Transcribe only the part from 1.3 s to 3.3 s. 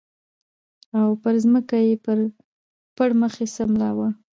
ځمکه یې پړ